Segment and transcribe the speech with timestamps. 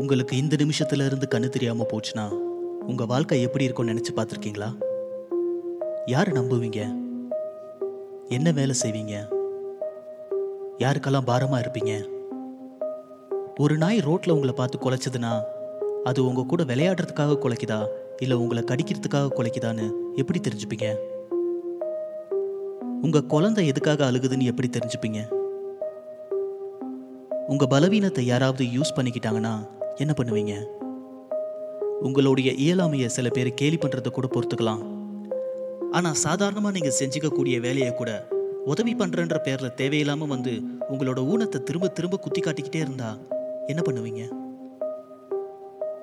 [0.00, 2.24] உங்களுக்கு இந்த நிமிஷத்துல இருந்து கண்ணு தெரியாம போச்சுன்னா
[2.84, 4.68] உங்க வாழ்க்கை எப்படி இருக்கும்னு நினைச்சு பார்த்துருக்கீங்களா?
[6.06, 6.80] யாரை நம்புவீங்க?
[8.28, 9.14] என்ன வேலை செய்வீங்க?
[10.78, 11.92] யாருக்கெல்லாம் பாரமா இருப்பீங்க?
[13.58, 15.42] ஒரு நாய் ரோட்ல உங்களை பார்த்து குலைச்சதுன்னா
[16.04, 17.86] அது உங்க கூட விளையாடுறதுக்காக குலைக்குதா?
[18.22, 20.96] இல்ல உங்களை கடிக்கிறதுக்காக குலைக்குதான்னு எப்படி தெரிஞ்சுப்பீங்க?
[23.02, 25.28] உங்க குழந்தை எதுக்காக அழுகுதுன்னு எப்படி தெரிஞ்சுப்பீங்க?
[27.48, 30.54] உங்க பலவீனத்தை யாராவது யூஸ் பண்ணிக்கிட்டாங்கன்னா என்ன பண்ணுவீங்க?
[32.00, 34.82] உங்களுடைய இயலாமையை சில பேர் கேலி பண்ணுறதை கூட பொறுத்துக்கலாம்.
[35.90, 38.28] ஆனால் சாதாரணமாக நீங்கள் செஞ்சுக்கக்கூடிய வேலையை கூட
[38.64, 40.52] உதவி பண்ணுறன்ற பேரில் தேவையில்லாமல் வந்து
[40.92, 43.18] உங்களோட ஊனத்தை திரும்ப திரும்ப குத்தி காட்டிக்கிட்டே இருந்தா
[43.66, 44.22] என்ன பண்ணுவீங்க?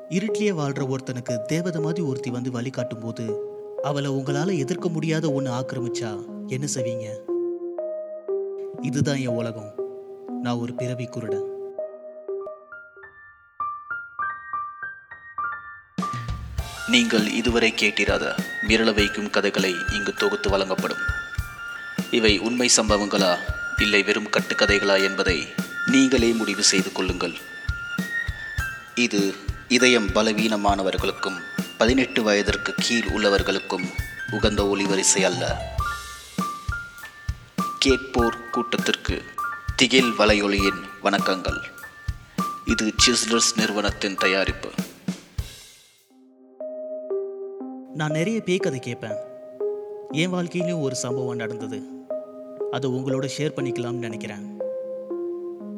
[0.10, 3.26] இருட்டிலே வாழ்கிற ஒருத்தனுக்கு தேவதை மாதிரி ஒருத்தி வந்து வழி காட்டும் போது
[3.82, 6.12] அவளை உங்களால் எதிர்க்க முடியாத ஒன்று ஆக்கிரமிச்சா
[6.48, 7.08] என்ன செய்வீங்க?
[8.82, 9.72] இதுதான் என் உலகம்.
[10.42, 11.57] நான் ஒரு பிறவி குருடன்.
[16.94, 18.26] நீங்கள் இதுவரை கேட்டிராத
[18.68, 21.02] மிரள வைக்கும் கதைகளை இங்கு தொகுத்து வழங்கப்படும்.
[22.12, 23.38] இவை உண்மை சம்பவங்களா
[23.78, 25.54] இல்லை வெறும் கட்டுக்கதைகளா என்பதை
[25.86, 27.36] நீங்களே முடிவு செய்து கொள்ளுங்கள்.
[28.96, 29.36] இது
[29.68, 31.38] இதயம் பலவீனமானவர்களுக்கும்
[31.78, 33.88] பதினெட்டு வயதிற்கு கீழ் உள்ளவர்களுக்கும்
[34.32, 35.74] உகந்த ஒளிவரிசை அல்ல.
[37.80, 39.24] கேட்போர் கூட்டத்திற்கு
[39.76, 41.62] திகில் வலையொலியின் வணக்கங்கள்.
[42.66, 44.72] இது சிஸ்லர்ஸ் நிறுவனத்தின் தயாரிப்பு.
[48.00, 49.16] நான் நிறைய பேய் கதை கேட்பேன்.
[50.12, 51.82] என் வாழ்க்கையிலையும் ஒரு சம்பவம் நடந்தது.
[52.72, 54.58] அதை உங்களோட ஷேர் பண்ணிக்கலாம்னு நினைக்கிறேன்.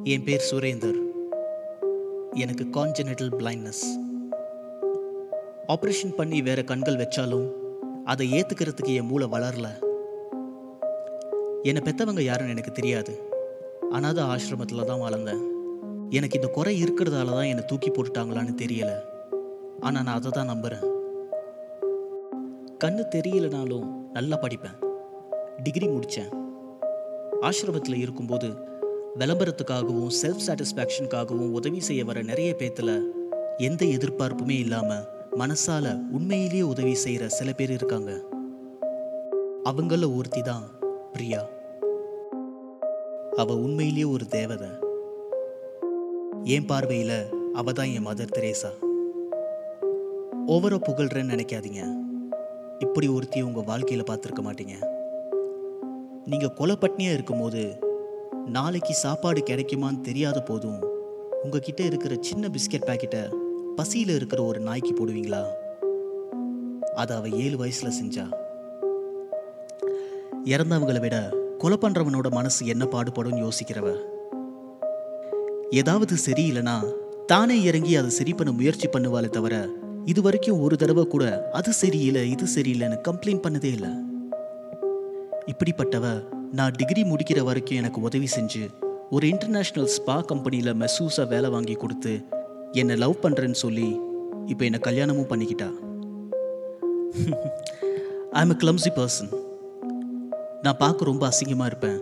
[0.04, 1.00] என் பேர் சுரேந்தர்.
[2.34, 3.84] எனக்கு கான்ஜெனட்டல் பிளைண்ட்னஸ்
[5.68, 7.48] ஆப்ரேஷன் பண்ணி வேற கண்கள் வச்சாலும்
[8.06, 9.70] அதை ஏற்றுக்கிறதுக்கு என் மூளை வளரல.
[11.64, 13.16] என்னை பெற்றவங்க யாருன்னு எனக்கு தெரியாது.
[13.92, 15.44] அனாத ஆசிரமத்தில் தான் வளர்ந்தேன்.
[16.10, 19.00] எனக்கு இந்த குறை இருக்கிறதால தான் என்னை தூக்கி போட்டுட்டாங்களான்னு தெரியலை.
[19.80, 20.98] ஆனால் நான் அதை தான் நம்புகிறேன்
[22.84, 24.86] கண்ணு தெரியலனாலும் நல்லா படிப்பேன்.
[25.64, 26.30] டிகிரி முடித்தேன்
[27.42, 28.50] ஆசிரமத்தில் இருக்கும்போது
[29.20, 33.02] விளம்பரத்துக்காகவும் செல்ஃப் சாட்டிஸ்ஃபேக்ஷனுக்காகவும் உதவி செய்ய வர நிறைய பேத்துல
[33.58, 35.08] எந்த எதிர்பார்ப்புமே இல்லாமல்
[35.38, 38.22] மனசால உண்மையிலேயே உதவி செய்கிற சில பேர் இருக்காங்க.
[39.66, 40.64] அவங்கள ஒருத்தி தான்
[41.14, 41.50] பிரியா.
[43.36, 44.68] அவ உண்மையிலேயே ஒரு தேவதை.
[46.44, 48.72] என் பார்வையில் அவ தான் என் மதர் தெரேசா
[50.48, 51.99] ஓவரா புகழ்றேன்னு நினைக்காதீங்க.
[52.80, 54.76] இப்படி ஒருத்தி உங்கள் வாழ்க்கையில் பார்த்துருக்க மாட்டீங்க?
[56.26, 57.76] நீங்கள் கொலை பட்னியாக இருக்கும்போது
[58.46, 60.80] நாளைக்கு சாப்பாடு கிடைக்குமான்னு தெரியாத போதும்
[61.44, 63.34] உங்ககிட்ட இருக்கிற சின்ன பிஸ்கெட் பாக்கெட்டை
[63.76, 65.44] பசியில் இருக்கிற ஒரு நாய்க்கு போடுவீங்களா?
[66.96, 68.26] அதை அவள் ஏழு வயசில் செஞ்சா.
[70.46, 71.18] இறந்தவங்களை விட
[71.58, 73.96] கொலை பண்ணுறவனோட மனசு என்ன பாடுபடும்னு யோசிக்கிறவ.
[75.70, 76.78] ஏதாவது சரியில்லைனா
[77.26, 79.56] தானே இறங்கி அதை சரி பண்ண முயற்சி பண்ணுவாளே தவிர
[80.12, 81.26] இது வரைக்கும் ஒரு தடவை கூட
[81.58, 83.92] அது சரியில்லை இது சரியில்லைன்னு கம்ப்ளைண்ட் பண்ணதே இல்லை.
[85.52, 86.06] இப்படிப்பட்டவ
[86.58, 88.64] நான் டிகிரி முடிக்கிற வரைக்கும் எனக்கு உதவி செஞ்சு
[89.16, 92.14] ஒரு இன்டர்நேஷ்னல் ஸ்பா கம்பெனியில் மெசூஸாக வேலை வாங்கி கொடுத்து
[92.82, 93.88] என்னை லவ் பண்ணுறேன்னு சொல்லி
[94.52, 95.70] இப்போ என்னை கல்யாணமும் பண்ணிக்கிட்டா.
[98.38, 99.32] ஐ எம் எ கிளம்சி பர்சன்
[100.66, 102.00] நான் பார்க்க ரொம்ப அசிங்கமாக இருப்பேன்.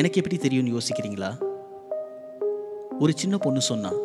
[0.00, 1.30] எனக்கு எப்படி தெரியும்னு யோசிக்கிறீங்களா?
[3.02, 4.00] ஒரு சின்ன பொண்ணு சொன்னான்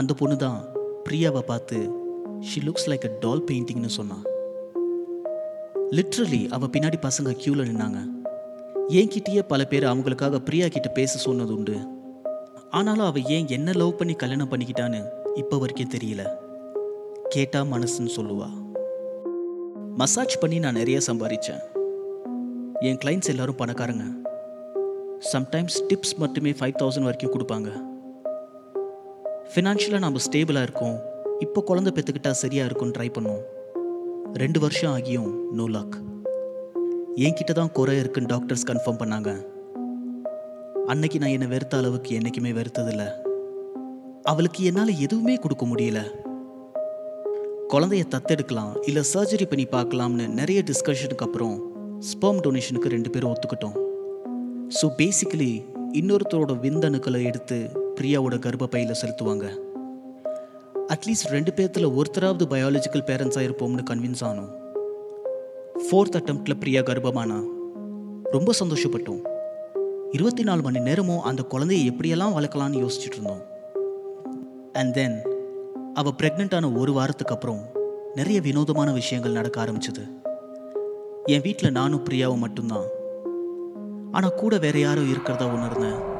[0.00, 0.60] அந்த பொண்ணு தான்
[1.08, 1.90] பிரியாவை பார்த்து
[2.40, 4.22] she looks like a doll பெயிண்டிங்னு சொன்னான்
[5.90, 7.98] லிட்ரலி அவள் பின்னாடி பசங்க க்யூவில் நின்னாங்க.
[8.88, 11.76] என்கிட்டயே பல பேர் அவங்களுக்காக பிரியா கிட்ட பேச சொன்னது உண்டு.
[12.70, 15.04] ஆனாலும் அவள் ஏன் என்ன லவ் பண்ணி கல்யாணம் பண்ணிக்கிட்டான்னு
[15.34, 16.22] இப்போ வரைக்கும் தெரியல.
[17.28, 18.48] கேட்டா மனசுன்னு சொல்லுவா.
[19.96, 21.62] மசாஜ் பண்ணி நான் நிறைய சம்பாதிச்சேன்
[22.80, 24.04] என் கிளைண்ட்ஸ் எல்லாரும் பணக்காரங்க.
[25.32, 27.91] சம்டைம்ஸ் டிப்ஸ் மட்டுமே ஃபைவ் தௌசண்ட் வரைக்கும் கொடுப்பாங்க.
[29.50, 30.96] ஃபினான்ஷியலாக நம்ம ஸ்டேபிளாக இருக்கோம்.
[31.44, 33.42] இப்போ குழந்தை பெற்றுக்கிட்டா சரியாக இருக்கும்னு ட்ரை பண்ணோம்
[34.42, 35.96] ரெண்டு வருஷம் ஆகியும் நோ லாக்
[37.24, 39.30] என்கிட்ட தான் குறை இருக்குன்னு டாக்டர்ஸ் கன்ஃபார்ம் பண்ணாங்க.
[40.92, 43.04] அன்னைக்கு நான் என்னை வெறுத்த அளவுக்கு என்றைக்குமே வெறுத்ததில்ல.
[44.32, 46.00] அவளுக்கு என்னால் எதுவுமே கொடுக்க முடியல.
[47.74, 51.56] குழந்தைய தத்தெடுக்கலாம் இல்லை சர்ஜரி பண்ணி பார்க்கலாம்னு நிறைய டிஸ்கஷனுக்கு அப்புறம்
[52.10, 53.78] ஸ்பெர்ம் டொனேஷனுக்கு ரெண்டு பேரும் ஒத்துக்கிட்டோம்.
[54.78, 55.52] ஸோ பேசிக்கலி
[56.00, 57.58] இன்னொருத்தரோட விந்தணுக்களை எடுத்து
[58.02, 59.58] பிரியாவோட கர்ப்பப்பையில் செலுத்துவாங்க.
[60.88, 64.60] அட்லீஸ்ட் ரெண்டு பேர்த்தில் ஒருத்தராவது பயாலஜிக்கல் பேரண்ட்ஸாக இருப்போம்னு கன்வின்ஸ் ஆனோம்.
[65.72, 67.44] ஃபோர்த் அட்டம்ப்டில் பிரியா கர்ப்பமானா.
[68.22, 69.20] ரொம்ப சந்தோஷப்பட்டோம்.
[70.10, 73.42] இருபத்தி நாலு மணி நேரமும் அந்த குழந்தையை எப்படியெல்லாம் வளர்க்கலாம்னு யோசிச்சுட்டு இருந்தோம்.
[74.72, 75.22] அண்ட் தென்
[75.94, 77.60] அவள் ப்ரெக்னெண்ட்டான ஒரு வாரத்துக்கு அப்புறம்
[78.14, 80.22] நிறைய வினோதமான விஷயங்கள் நடக்க ஆரம்பிச்சது.
[81.24, 82.86] என் வீட்டில் நானும் பிரியாவும் மட்டும்தான்.
[84.12, 86.11] ஆனால் கூட வேற யாரும் இருக்கிறதா உணர்ந்தேன்.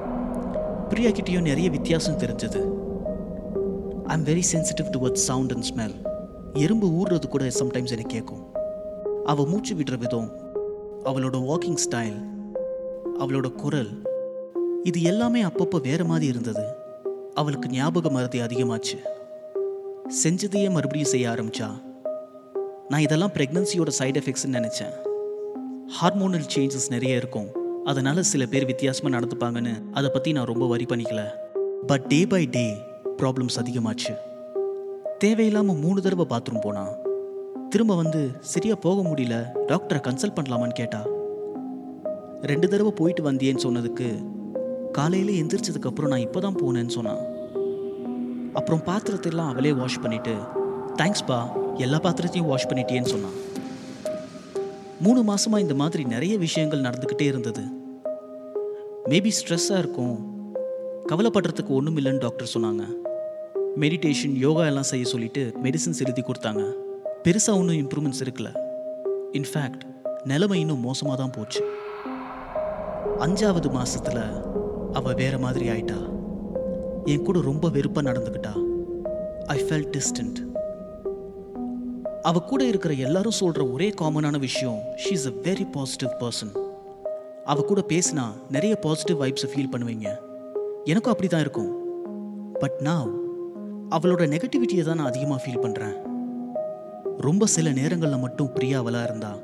[0.92, 2.60] பிரியா கிட்டேயும் நிறைய வித்தியாசம் தெரிஞ்சது.
[4.04, 5.94] I am very sensitive towards sound and smell
[6.52, 8.52] எறும்பு ஊடுறது கூட சம்டைம்ஸ் எனக்கு கேட்கும்
[9.24, 10.36] அவள் மூச்சு விடுற விதம்
[11.04, 12.24] அவளோட வாக்கிங் ஸ்டைல்
[13.18, 14.02] அவளோட குரல்
[14.82, 16.64] இது எல்லாமே அப்பப்போ வேற மாதிரி இருந்தது.
[17.34, 18.98] அவளுக்கு ஞாபக மறதி அதிகமாச்சு.
[20.24, 21.82] செஞ்சதையே மறுபடியும் செய்ய ஆரம்பிச்சா?
[22.88, 24.94] நான் இதெல்லாம் ப்ரெக்னன்சியோட சைடு எஃபெக்ட்ஸ்ன்னு நினச்சேன்.
[26.02, 27.61] ஹார்மோனல் சேஞ்சஸ் நிறைய இருக்கும்.
[27.90, 31.23] அதனால சில பேர் வித்தியாசமாக நடந்துப்பாங்கன்னு அதை பற்றி நான் ரொம்ப வரி பண்ணிக்கல.
[31.87, 32.67] But day by day
[33.20, 34.12] problems அதிகமாச்சு.
[35.23, 36.93] தேவையில்லாமல் மூணு தடவை பாத்ரூம் போனான்
[37.70, 38.20] திரும்ப வந்து
[38.52, 39.37] சரியாக போக முடியல
[39.70, 41.00] டாக்டரை கன்சல்ட் பண்ணலாமான்னு கேட்டா.
[42.50, 44.08] ரெண்டு தடவை போயிட்டு வந்தியேன்னு சொன்னதுக்கு
[44.99, 47.23] காலையில் எந்திரிச்சதுக்கப்புறம் நான் இப்போ தான் போனேன்னு சொன்னான்
[48.61, 50.34] அப்புறம் பாத்திரத்தெல்லாம் அவளே வாஷ் பண்ணிவிட்டு
[51.00, 51.38] தேங்க்ஸ்பா
[51.84, 53.38] எல்லா பாத்திரத்தையும் வாஷ் பண்ணிட்டேன்னு சொன்னான்
[55.02, 57.62] மூணு மாதமாக இந்த மாதிரி நிறைய விஷயங்கள் நடந்துக்கிட்டே இருந்தது.
[59.08, 60.16] மேபி ஸ்ட்ரெஸ்ஸாக இருக்கும்.
[61.08, 62.84] கவலைப்படுறதுக்கு ஒன்றும் இல்லைன்னு டாக்டர் சொன்னாங்க.
[63.81, 66.62] மெடிடேஷன் யோகா எல்லாம் செய்ய சொல்லிட்டு மெடிசின்ஸ் எழுதி கொடுத்தாங்க.
[67.25, 68.50] பெருசாக ஒன்றும் இம்ப்ரூவ்மெண்ட்ஸ் இருக்கல
[69.32, 69.84] இன்ஃபேக்ட்
[70.25, 71.64] நிலைமை இன்னும் மோசமாக தான் போச்சு.
[73.19, 74.25] அஞ்சாவது மாதத்தில்
[74.93, 75.98] அவள் வேற மாதிரி ஆயிட்டா.
[77.05, 78.55] என் கூட ரொம்ப வெறுப்பாக நடந்துக்கிட்டா
[79.46, 80.38] ஐ ஃபெல் டிஸ்டன்ட்
[82.22, 86.52] அவ கூட இருக்கிற எல்லாரும் சொல்ற ஒரே காமனான விஷயம் she is a very positive person
[87.44, 90.08] அவ கூட பேசினா நிறைய பாசிட்டிவ் வைப்ஸை ஃபீல் பண்ணுவீங்க.
[90.84, 91.72] எனக்கும் அப்படி தான் இருக்கும்.
[92.58, 93.20] பட் நான்
[93.90, 95.96] அவளோட நெகட்டிவிட்டியை தான் நான் அதிகமாக ஃபீல் பண்ணுறேன்
[97.19, 99.38] ரொம்ப சில நேரங்களில் மட்டும் பிரியா அவளாக இருந்தா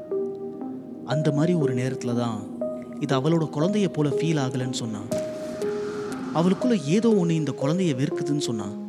[1.04, 2.38] அந்த மாதிரி ஒரு நேரத்தில் தான்
[3.00, 5.08] இது அவளோட குழந்தைய போல ஃபீல் ஆகலைன்னு சொன்னான்
[6.34, 8.87] அவளுக்குள்ள ஏதோ ஒன்று இந்த குழந்தைய வெறுக்குதுன்னு சொன்னான்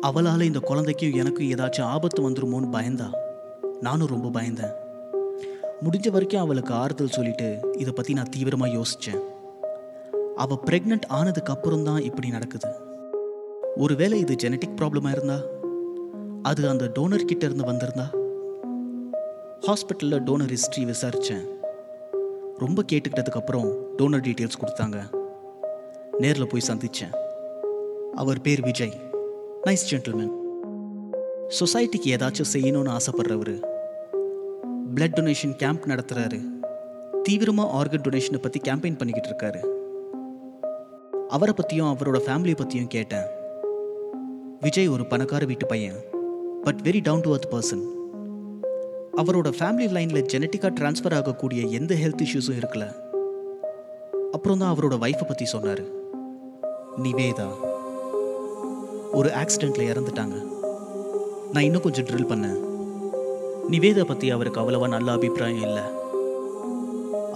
[0.00, 3.12] அவளால் இந்த குழந்தைக்கும் எனக்கும் ஏதாச்சும் ஆபத்து வந்துருமோன்னு பயந்தா?
[3.80, 4.72] நானும் ரொம்ப பயந்தேன்.
[5.84, 9.20] முடிஞ்ச வரைக்கும் அவளுக்கு ஆறுதல் சொல்லிட்டு இதை பற்றி நான் தீவிரமாக யோசித்தேன்
[10.36, 12.70] அவள் ப்ரெக்னென்ட் ஆனதுக்கு அப்புறம் தான் இப்படி நடக்குது.
[13.76, 15.38] ஒருவேளை இது ஜெனட்டிக் ப்ராப்ளமாக இருந்தா?
[16.42, 18.06] அது அந்த டோனர் கிட்ட இருந்து வந்திருந்தா?
[19.66, 21.44] ஹாஸ்பிட்டலில் டோனர் ஹிஸ்ட்ரி விசாரித்தேன்
[22.58, 24.98] ரொம்ப கேட்டுக்கிட்டதுக்கப்புறம் டோனர் டீட்டெயில்ஸ் கொடுத்தாங்க.
[26.18, 27.14] நேரில் போய் சந்தித்தேன்
[28.14, 29.09] அவர் பேர் விஜய்.
[29.66, 30.30] நைஸ் ஜென்டில்மேன்
[31.58, 33.60] சொசைட்டிக்கு ஏதாச்சும் செய்யணும்னு ஆசைப்படுறவர்
[34.94, 36.38] பிளட் டொனேஷன் கேம்ப் நடத்துகிறாரு
[37.22, 39.60] தீவிரமாக ஆர்கன் டொனேஷனை பற்றி கேம்பெயின் பண்ணிக்கிட்டு இருக்காரு.
[41.28, 43.26] அவரை பற்றியும் அவரோட ஃபேமிலியை பற்றியும் கேட்டேன்.
[44.60, 45.98] விஜய் ஒரு பணக்கார வீட்டு பையன்
[46.62, 47.84] but very down to earth person
[49.16, 52.86] அவரோட ஃபேமிலி லைனில் ஜெனட்டிக்காக ட்ரான்ஸ்ஃபர் ஆகக்கூடிய எந்த ஹெல்த் இஷ்யூஸும் இருக்கல.
[54.30, 55.82] அப்புறம் தான் அவரோட ஒய்ஃபை பற்றி சொன்னார்.
[57.02, 57.69] நிவேதா.
[59.18, 60.36] ஒரு ஆக்சிடெண்ட்டில் இறந்துட்டாங்க.
[61.52, 62.58] நான் இன்னும் கொஞ்சம் ட்ரில் பண்ணேன்.
[63.72, 65.84] நிவேதா பற்றி அவருக்கு அவ்வளவா நல்ல அபிப்பிராயம் இல்லை.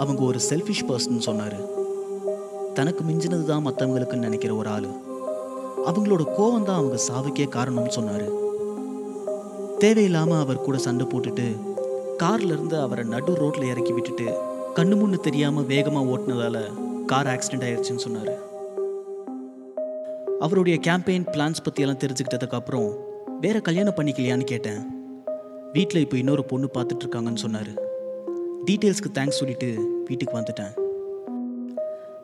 [0.02, 1.58] அவங்க ஒரு செல்ஃபிஷ் பர்சன் சொன்னார்.
[2.78, 4.88] தனக்கு மிஞ்சினது தான் மற்றவங்களுக்குன்னு நினைக்கிற ஒரு ஆள்.
[5.90, 8.26] அவங்களோட கோவம் தான் அவங்க சாவுக்கே காரணம்னு சொன்னார்.
[9.82, 11.46] தேவையில்லாமல் அவர் கூட சண்டை போட்டுட்டு
[12.22, 14.26] கார்லேருந்து அவரை நடு ரோட்டில் இறக்கி விட்டுட்டு
[14.78, 16.58] கண்ணு முன்னு தெரியாமல் வேகமாக ஓட்டினதால
[17.12, 18.32] கார் ஆக்சிடென்ட் ஆயிடுச்சுன்னு சொன்னார்.
[20.44, 22.88] அவருடைய கேம்பெயின் பிளான்ஸ் பற்றியெல்லாம் தெரிஞ்சுக்கிட்டதுக்கப்புறம்
[23.40, 24.80] வேற கல்யாணம் பண்ணிக்கலையான்னு கேட்டேன்.
[25.72, 27.70] வீட்டில் இப்போ இன்னொரு பொண்ணு பார்த்துட்டு இருக்காங்கன்னு சொன்னார்.
[28.66, 29.68] டீட்டெயில்ஸ்க்கு தேங்க்ஸ் சொல்லிட்டு
[30.04, 30.72] வீட்டுக்கு வந்துட்டேன்.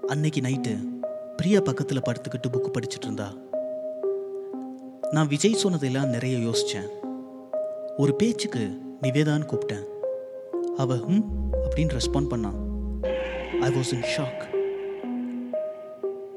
[0.07, 0.73] அன்னைக்கு நைட்டு
[1.37, 3.29] பிரியா பக்கத்தில் படுத்துக்கிட்டு புக்கு படிச்சுட்டு இருந்தா
[5.11, 6.89] நான் விஜய் சொன்னதெல்லாம் நிறைய யோசித்தேன்
[7.97, 8.65] ஒரு பேச்சுக்கு
[9.03, 9.87] நிவேதான்னு கூப்பிட்டேன்.
[10.77, 11.25] அவ ஹம்
[11.65, 12.59] அப்படின்னு ரெஸ்பாண்ட் பண்ணான்
[13.61, 14.43] ஐ வாஸ் இன் ஷாக்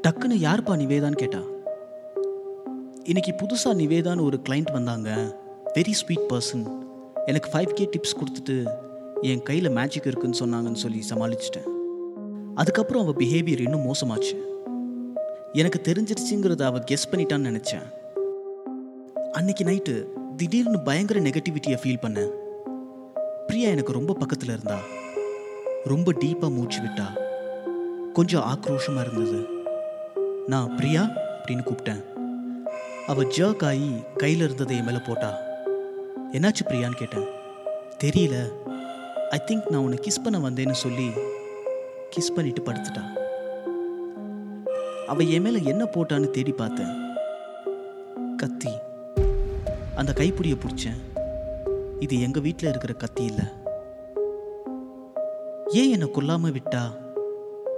[0.08, 1.42] டக்குன்னு யார்ப்பா நிவேதான்னு கேட்டா.
[3.04, 5.40] இன்னைக்கு புதுசாக நிவேதான்னு ஒரு கிளைண்ட் வந்தாங்க.
[5.74, 6.86] வெரி ஸ்வீட் பர்சன்
[7.26, 8.70] எனக்கு ஃபைவ் கே டிப்ஸ் கொடுத்துட்டு
[9.22, 11.68] என் கையில் மேஜிக் இருக்குன்னு சொன்னாங்கன்னு சொல்லி சமாளிச்சிட்டேன்.
[12.56, 14.38] அதுக்கப்புறம் அவள் பிஹேவியர் இன்னும் மோசமாச்சு.
[15.54, 17.94] எனக்கு தெரிஞ்சிருச்சுங்கிறத அவள் கெஸ் பண்ணிட்டான்னு நினச்சேன்.
[19.32, 20.06] அன்னைக்கு நைட்டு
[20.36, 22.30] திடீர்னு பயங்கர நெகட்டிவிட்டியை ஃபீல் பண்ணேன்.
[23.48, 24.80] பிரியா எனக்கு ரொம்ப பக்கத்தில் இருந்தா.
[25.84, 27.06] ரொம்ப டீப்பாக மூச்சு விட்டா.
[28.14, 29.46] கொஞ்சம் ஆக்ரோஷமாக இருந்தது.
[30.48, 31.04] நான் பிரியா?
[31.04, 32.13] அப்படின்னு கூப்பிட்டேன்.
[33.08, 35.38] அவள் ஜர்க் ஆகி கையில் இருந்ததை என் மேலே போட்டா.
[36.32, 37.28] என்னாச்சு பிரியான்னு கேட்டேன்.
[38.04, 38.50] தெரியல.
[39.30, 41.08] ஐ திங்க் நான் உன்னை கிஸ் பண்ண வந்தேன்னு சொல்லி
[42.16, 43.04] கிஸ் பண்ணிட்டு படுத்துட்டா.
[45.08, 47.16] அவள் என் மேலே என்ன போட்டான்னு தேடி பார்த்தேன்.
[48.38, 48.70] கத்தி.
[49.96, 51.20] அந்த கைப்பிடியை பிடிச்சேன்.
[52.00, 53.46] இது எங்கள் வீட்டில் இருக்கிற கத்தி இல்லை.
[55.68, 56.82] ஏன் என்னை கொல்லாமல் விட்டா?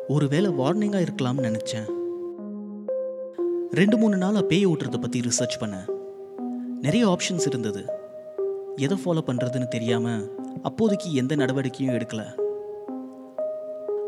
[0.07, 2.03] ஒருவேளை வார்னிங்காக இருக்கலாம்னு நினச்சேன்.
[3.77, 5.87] ரெண்டு மூணு நாளாக பேய் ஓட்டுறதை பற்றி ரிசர்ச் பண்ணேன்
[6.81, 7.81] நிறைய ஆப்ஷன்ஸ் இருந்தது.
[8.75, 10.23] எதை ஃபாலோ பண்ணுறதுன்னு தெரியாமல்
[10.63, 12.23] அப்போதைக்கு எந்த நடவடிக்கையும் எடுக்கல.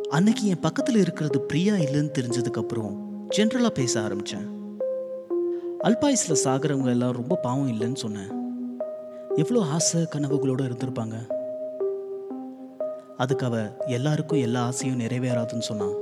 [0.09, 2.93] அன்னைக்கு என் பக்கத்தில் இருக்கிறது பிரியா இல்லைன்னு தெரிஞ்சதுக்கப்புறம்
[3.37, 4.47] ஜென்ரலாக பேச ஆரம்பித்தேன்
[5.87, 8.31] அல்பாயுஸில் சாகிறவங்க எல்லாம் ரொம்ப பாவம் இல்லைன்னு சொன்னேன்.
[9.35, 11.17] எவ்வளோ ஆசை கனவுகளோடு இருந்திருப்பாங்க.
[13.17, 15.97] அதுக்கு அவ எல்லாருக்கும் எல்லா ஆசையும் நிறைவேறாதுன்னு சொன்னான்.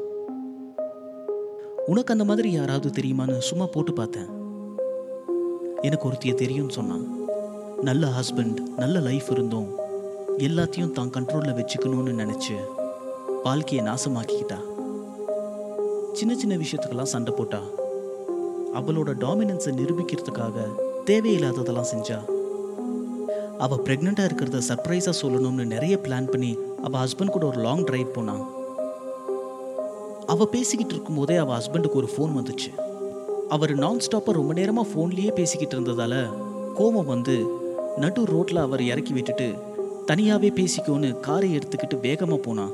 [1.87, 4.25] உனக்கு அந்த மாதிரி யாராவது தெரியுமான்னு சும்மா போட்டு பார்த்தேன்.
[5.81, 7.25] எனக்கு ஒருத்திய தெரியும்னு சொன்னான்.
[7.81, 9.67] நல்ல ஹஸ்பண்ட் நல்ல லைஃப் இருந்தோம்.
[10.37, 12.55] எல்லாத்தையும் தான் கண்ட்ரோலில் வச்சுக்கணும்னு நினச்சி
[13.43, 14.57] வாழ்க்கையை நாசமாக்கிக்கிட்டா.
[16.13, 17.59] சின்ன சின்ன விஷயத்துக்கெல்லாம் சண்டை போட்டா.
[18.73, 20.67] அவளோட டாமினன்ஸை நிரூபிக்கிறதுக்காக
[21.05, 22.19] தேவையில்லாததெல்லாம் செஞ்சா.
[23.57, 28.63] அவள் ப்ரெக்னெண்ட்டாக இருக்கிறத சர்ப்ரைஸாக சொல்லணும்னு நிறைய பிளான் பண்ணி அவள் ஹஸ்பண்ட் கூட ஒரு லாங் ட்ரைவ் போனான்
[30.27, 32.69] அவள் பேசிக்கிட்டு இருக்கும்போதே அவள் ஹஸ்பண்டுக்கு ஒரு ஃபோன் வந்துச்சு.
[33.49, 36.13] அவர் நான் ஸ்டாப்பாக ரொம்ப நேரமாக ஃபோன்லேயே பேசிக்கிட்டு இருந்ததால
[36.73, 37.35] கோபம் வந்து
[37.97, 39.55] நடு ரோட்டில் அவர் இறக்கி விட்டுட்டு
[40.05, 42.73] தனியாகவே பேசிக்கோன்னு காரை எடுத்துக்கிட்டு வேகமாக போனான்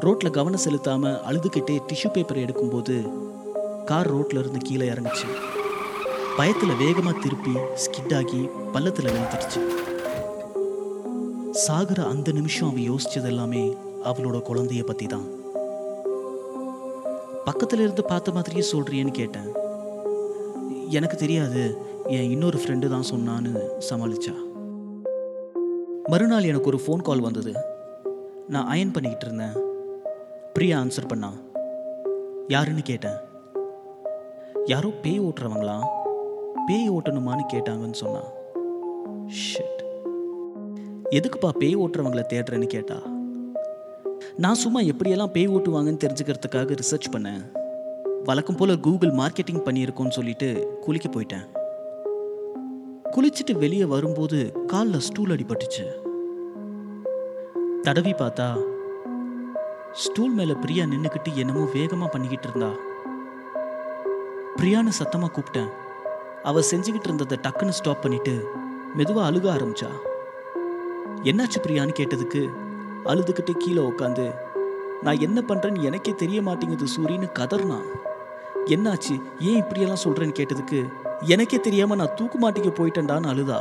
[0.00, 2.96] ரோட்டில் கவனம் செலுத்தாமல் அழுதுகிட்டே டிஷ்யூ பேப்பர் எடுக்கும்போது
[3.84, 5.28] கார் ரோட்ல இருந்து கீழே இறங்குச்சு.
[6.36, 7.54] பயத்தில் வேகமாக திருப்பி
[7.84, 9.60] ஸ்கிட் ஆகி பள்ளத்தில் விழுந்துருச்சு
[11.66, 13.64] சாகுற அந்த நிமிஷம் அவன் யோசிச்சது எல்லாமே
[14.04, 15.41] அவளோட குழந்தைய பற்றி தான்
[17.44, 19.52] பக்கத்தில் இருந்து பார்த்த மாதிரியே சொல்கிறியேன்னு கேட்டேன்.
[20.90, 24.34] எனக்கு தெரியாது என் இன்னொரு ஃப்ரெண்டு தான் சொன்னான்னு சமாளிச்சா.
[26.08, 27.54] மறுநாள் எனக்கு ஒரு ஃபோன் கால் வந்தது.
[28.48, 29.64] நான் அயன் பண்ணிக்கிட்டு இருந்தேன்.
[30.52, 31.32] பிரியா ஆன்சர் பண்ணா.
[32.48, 33.18] யாருன்னு கேட்டேன்.
[34.64, 35.86] யாரோ பேய் ஓட்டுறவங்களா?
[36.66, 38.30] பேய் ஓட்டணுமான்னு கேட்டாங்கன்னு சொன்னான்
[39.28, 39.80] ஷிட்
[41.10, 42.94] எதுக்குப்பா பேய் ஓட்டுறவங்கள தேடுறேன்னு கேட்டா?
[44.36, 47.52] நான் சும்மா எப்படியெல்லாம் பேய் ஓட்டுவாங்கன்னு தெரிஞ்சுக்கிறதுக்காக ரிசர்ச் பண்ணேன்.
[48.24, 51.48] வழக்கம் போல் கூகுள் மார்க்கெட்டிங் பண்ணியிருக்கோன்னு சொல்லிட்டு குளிக்க போயிட்டேன்.
[53.10, 55.84] குளிச்சுட்டு வெளியே வரும்போது காலில் ஸ்டூல் அடிபட்டுச்சு.
[57.82, 58.58] தடவி பார்த்தா
[59.92, 62.70] ஸ்டூல் மேலே பிரியா நின்றுக்கிட்டு என்னமோ வேகமாக பண்ணிக்கிட்டு இருந்தா.
[64.56, 65.68] பிரியான்னு சத்தமாக கூப்பிட்டேன்.
[66.42, 68.46] அவள் செஞ்சுக்கிட்டு இருந்ததை டக்குன்னு ஸ்டாப் பண்ணிட்டு
[68.94, 69.88] மெதுவாக அழுக ஆரம்பிச்சா.
[71.22, 72.48] என்னாச்சு பிரியான்னு கேட்டதுக்கு
[73.04, 74.26] அழுதுகிட்டு கீழே உட்காந்து
[75.02, 77.78] நான் என்ன பண்ணுறேன்னு எனக்கே தெரிய மாட்டேங்குது சூரின்னு கதறினா.
[78.66, 79.14] என்னாச்சு?
[79.40, 80.80] ஏன் இப்படியெல்லாம் சொல்கிறேன்னு கேட்டதுக்கு
[81.26, 83.58] எனக்கே தெரியாமல் நான் தூக்கு மாட்டிக்க போயிட்டேன்டான்னு அழுதா.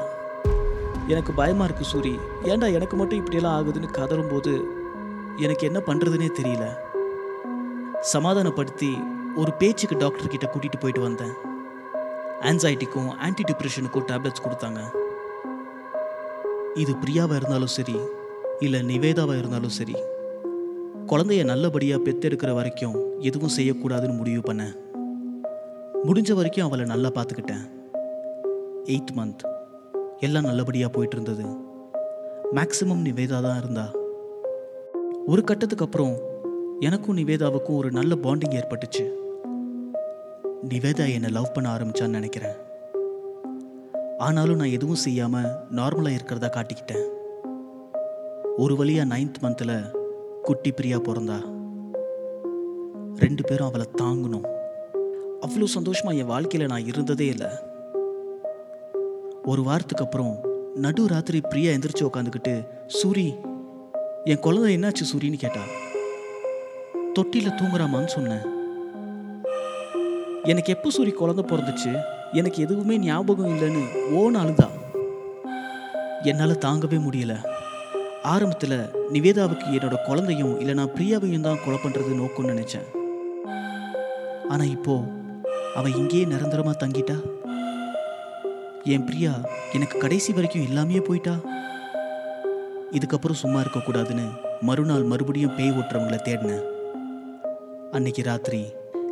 [1.08, 2.14] எனக்கு பயமாக இருக்குது சூரி.
[2.44, 4.54] ஏன்டா எனக்கு மட்டும் இப்படியெல்லாம் ஆகுதுன்னு கதறும்போது
[5.38, 6.66] எனக்கு என்ன பண்ணுறதுனே தெரியல.
[8.00, 8.92] சமாதானப்படுத்தி
[9.36, 11.34] ஒரு பேச்சுக்கு டாக்டர் கிட்ட கூட்டிகிட்டு போயிட்டு வந்தேன்.
[12.42, 14.82] ஆன்சைட்டிக்கும் ஆன்டி டிப்ரெஷனுக்கும் டேப்லெட்ஸ் கொடுத்தாங்க.
[16.74, 17.98] இது பிரியாவாக இருந்தாலும் சரி
[18.62, 19.96] இல்லை நிவேதாவாக இருந்தாலும் சரி.
[21.08, 24.76] குழந்தைய நல்லபடியாக பெத்தெடுக்கிற வரைக்கும் எதுவும் செய்யக்கூடாதுன்னு முடிவு பண்ணேன்
[26.04, 27.70] முடிஞ்ச வரைக்கும் அவளை நல்லா பார்த்துக்கிட்டேன்.
[28.84, 29.52] எயித் மந்த்
[30.20, 31.50] எல்லாம் நல்லபடியாக போயிட்டு இருந்தது
[32.56, 33.92] மேக்ஸிமம் நிவேதா தான் இருந்தா.
[35.26, 36.18] ஒரு கட்டத்துக்கு அப்புறம்
[36.80, 39.12] எனக்கும் நிவேதாவுக்கும் ஒரு நல்ல பாண்டிங் ஏற்பட்டுச்சு.
[40.70, 42.56] நிவேதா என்னை லவ் பண்ண ஆரம்பிச்சான்னு நினைக்கிறேன்.
[44.18, 47.11] ஆனாலும் நான் எதுவும் செய்யாமல் நார்மலாக இருக்கிறதா காட்டிக்கிட்டேன்.
[48.62, 49.92] ஒரு வழியாக நைன்த் மந்தில்
[50.42, 51.38] குட்டி பிரியா பிறந்தா.
[53.18, 54.46] ரெண்டு பேரும் அவளை தாங்கணும்.
[55.42, 57.48] அவ்வளோ சந்தோஷமாக என் வாழ்க்கையில் நான் இருந்ததே இல்லை.
[59.44, 60.40] ஒரு வாரத்துக்கு அப்புறம்
[60.76, 63.40] நடு ராத்திரி பிரியா எந்திரிச்சு உட்காந்துக்கிட்டு சூரி
[64.24, 65.62] என் குழந்தை என்னாச்சு சூரின்னு கேட்டா.
[67.14, 68.44] தொட்டியில் தூங்குறாமான்னு சொன்னேன்
[70.44, 72.02] எனக்கு எப்போ சூரி குழந்தை பிறந்துச்சு?
[72.32, 74.70] எனக்கு எதுவுமே ஞாபகம் இல்லைன்னு ஓன் அழுதா.
[76.22, 77.51] என்னால் தாங்கவே முடியலை.
[78.24, 82.88] ஆரம்பத்தில் நிவேதாவுக்கு என்னோட குழந்தையும் இல்லை நான் பிரியாவையும் தான் கொலை பண்ணுறது நோக்கம்னு நினச்சேன்.
[84.50, 85.08] ஆனால் இப்போது
[85.76, 87.16] அவள் இங்கேயே நிரந்தரமாக தங்கிட்டா?
[88.84, 89.42] என் பிரியா
[89.74, 91.36] எனக்கு கடைசி வரைக்கும் இல்லாமையே போயிட்டா?
[92.92, 94.28] இதுக்கப்புறம் சும்மா இருக்கக்கூடாதுன்னு
[94.62, 96.66] மறுநாள் மறுபடியும் பேய் ஓட்டுறவங்கள தேடினேன்.
[97.92, 98.62] அன்னைக்கு ராத்திரி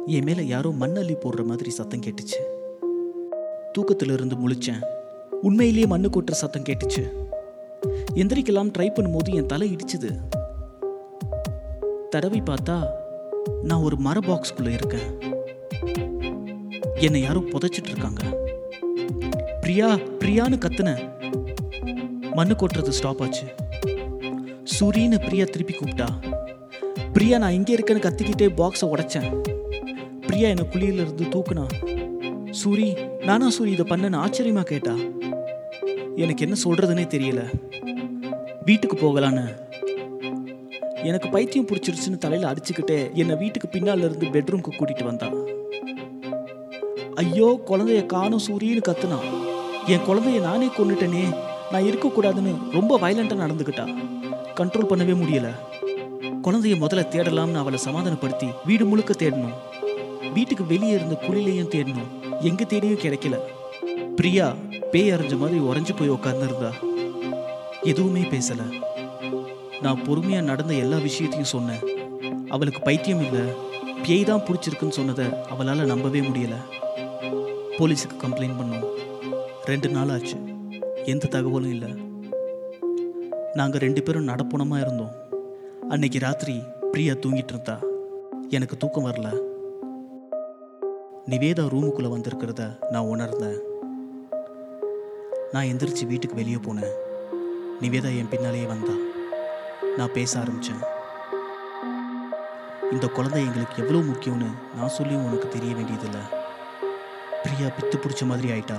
[0.06, 2.42] என் மேலே யாரோ மண்ணள்ளி போடுற மாதிரி சத்தம் கேட்டுச்சு.
[3.74, 4.84] தூக்கத்திலிருந்து முழிச்சேன்.
[5.42, 7.19] உண்மையிலேயே மண்ணு கொட்டுற சத்தம் கேட்டுச்சு.
[8.16, 10.18] எந்திரிக்கலாம் ட்ரை பண்ணும்போது என் தலை இடிச்சுது.
[12.10, 12.86] தடவி பார்த்தா
[13.64, 15.22] நான் ஒரு மர பாக்ஸ்குள்ளே இருக்கேன்.
[16.96, 18.24] என்னை யாரும் புதைச்சிட்டு இருக்காங்க.
[19.62, 21.04] பிரியா பிரியான்னு கத்துனேன்
[22.34, 23.46] மண்ணு கொட்டுறது ஸ்டாப் ஆச்சு.
[24.80, 26.08] சூரின்னு பிரியா திருப்பி கூப்பிட்டா.
[27.14, 29.42] பிரியா நான் இங்கே இருக்கேன்னு கத்திக்கிட்டே பாக்ஸை உடைச்சேன்.
[30.22, 31.68] பிரியா என்னை குழியிலிருந்து தூக்குனா.
[32.64, 34.96] சூரி நானா சூரி இதை பண்ணன்னு ஆச்சரியமா கேட்டா.
[36.16, 37.42] எனக்கு என்ன சொல்றதுனே தெரியல.
[38.70, 39.44] வீட்டுக்கு போகலான்னு.
[41.10, 45.36] எனக்கு பைத்தியம் பிடிச்சிருச்சுன்னு தலையில் அடிச்சுக்கிட்டே என்னை வீட்டுக்கு பின்னால் இருந்து பெட்ரூம்க்கு கூட்டிட்டு வந்தான்
[47.22, 49.26] ஐயோ குழந்தைய காணும் சூரியன்னு கத்துனான்
[49.94, 51.24] என் குழந்தைய நானே கொண்டுட்டேனே
[51.72, 53.86] நான் இருக்கக்கூடாதுன்னு ரொம்ப வயலண்ட்டாக நடந்துக்கிட்டா.
[54.60, 55.50] கண்ட்ரோல் பண்ணவே முடியல.
[56.46, 59.58] குழந்தைய முதல்ல தேடலாம்னு அவளை சமாதானப்படுத்தி வீடு முழுக்க தேடணும்.
[60.34, 62.12] வீட்டுக்கு வெளியே இருந்த குழிலையும் தேடணும்.
[62.42, 63.38] எங்கே தேடியும் கிடைக்கல.
[64.16, 64.48] பிரியா
[64.92, 66.72] பேய் அரைஞ்ச மாதிரி உறைஞ்சு போய் உட்காந்துருந்தா
[67.90, 68.82] எதுவுமே பேசலை.
[69.82, 71.80] நான் பொறுமையாக நடந்த எல்லா விஷயத்தையும் சொன்னேன்.
[72.48, 73.40] அவளுக்கு பைத்தியம் இல்லை.
[74.04, 76.56] பேய் தான் பிடிச்சிருக்குன்னு சொன்னதை அவளால் நம்பவே முடியலை.
[77.78, 78.86] போலீஸுக்கு கம்ப்ளைண்ட் பண்ணோம்.
[79.66, 80.38] ரெண்டு நாள் ஆச்சு.
[81.06, 81.96] எந்த தகவலும் இல்லை.
[83.54, 85.12] நாங்கள் ரெண்டு பேரும் நடப்பணமாக இருந்தோம்.
[85.90, 87.80] அன்னைக்கு ராத்திரி பிரியா தூங்கிட்டு இருந்தா.
[88.50, 89.42] எனக்கு தூக்கம் வரல.
[91.26, 93.60] நிவேதா ரூமுக்குள்ளே வந்திருக்கிறத நான் உணர்ந்தேன்.
[95.52, 97.08] நான் எந்திரிச்சு வீட்டுக்கு வெளியே போனேன்.
[97.82, 98.94] நிவேதா என் பின்னாலேயே வந்தா.
[99.98, 100.82] நான் பேச ஆரம்பித்தேன்
[102.94, 106.24] இந்த குழந்தை எங்களுக்கு எவ்வளோ முக்கியம்னு நான் சொல்லியும் உனக்கு தெரிய வேண்டியதில்லை.
[107.44, 108.78] பிரியா பித்து பிடிச்ச மாதிரி ஆயிட்டா.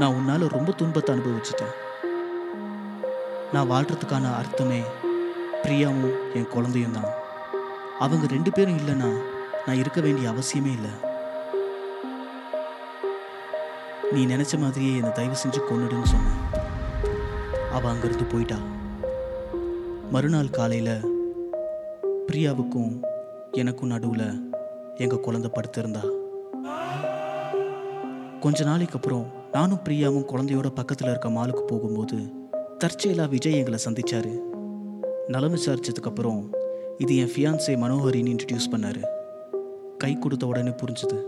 [0.00, 1.74] நான் உன்னால் ரொம்ப துன்பத்தை அனுபவிச்சிட்டேன்.
[3.52, 4.80] நான் வாழ்கிறதுக்கான அர்த்தமே
[5.62, 7.10] பிரியாவும் என் குழந்தையும் தான்.
[8.06, 9.10] அவங்க ரெண்டு பேரும் இல்லைன்னா
[9.66, 10.94] நான் இருக்க வேண்டிய அவசியமே இல்லை.
[14.12, 16.59] நீ நினச்ச மாதிரியே என்னை தயவு செஞ்சு கொண்டுடுன்னு சொன்னேன்.
[17.72, 18.58] அவள் அங்கேருந்து போயிட்டா.
[20.10, 20.94] மறுநாள் காலையில்
[22.26, 22.92] பிரியாவுக்கும்
[23.52, 24.28] எனக்கும் நடுவில்
[24.96, 26.02] எங்கள் குழந்தை படுத்திருந்தா.
[28.40, 32.18] கொஞ்ச நாளைக்கு அப்புறம் நானும் பிரியாவும் குழந்தையோட பக்கத்தில் இருக்க மாலுக்கு போகும்போது
[32.84, 34.30] தற்செயலா விஜய் எங்களை சந்தித்தார்
[35.28, 36.40] நலம் விசாரித்ததுக்கப்புறம்
[36.98, 39.02] இது என் ஃபியான்சே மனோஹரின்னு இன்ட்ரடியூஸ் பண்ணார்.
[39.98, 41.18] கை கொடுத்த உடனே புரிஞ்சுது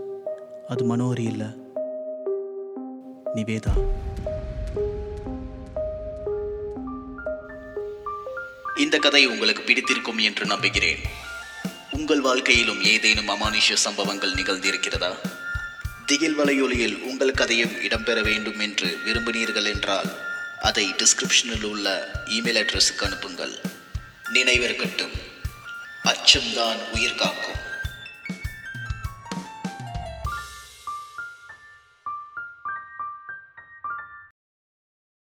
[0.67, 1.47] அது மனோஹரி இல்லை.
[3.35, 3.73] நிவேதா.
[8.75, 10.99] இந்த கதை உங்களுக்கு பிடித்திருக்கும் என்று நம்புகிறேன்.
[11.91, 15.15] உங்கள் வாழ்க்கையிலும் ஏதேனும் அமானுஷ சம்பவங்கள் நிகழ்ந்திருக்கிறதா?
[16.05, 20.15] திகில் வலையொலியில் உங்கள் கதையும் இடம்பெற வேண்டும் என்று விரும்பினீர்கள் என்றால்
[20.61, 23.59] அதை டிஸ்கிரிப்ஷனில் உள்ள இமெயில் அட்ரஸுக்கு அனுப்புங்கள்.
[24.33, 25.13] நினைவிருக்கட்டும்.
[26.03, 27.62] அச்சம்தான் உயிர் காக்கும்.